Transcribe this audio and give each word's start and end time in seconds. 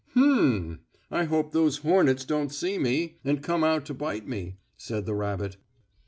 "Hum! 0.15 0.79
I 1.11 1.25
hope 1.25 1.51
those 1.51 1.77
hornets 1.77 2.25
don't 2.25 2.51
see 2.51 2.79
me, 2.79 3.19
and 3.23 3.43
come 3.43 3.63
out 3.63 3.85
to 3.85 3.93
bite 3.93 4.27
me," 4.27 4.57
said 4.75 5.05
the 5.05 5.13
rabbit. 5.13 5.57